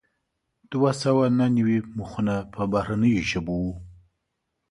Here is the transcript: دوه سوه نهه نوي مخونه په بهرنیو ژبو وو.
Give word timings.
دوه 0.71 0.91
سوه 1.03 1.25
نهه 1.37 1.49
نوي 1.57 1.77
مخونه 1.97 2.35
په 2.53 2.61
بهرنیو 2.73 3.25
ژبو 3.31 3.55
وو. 3.63 3.73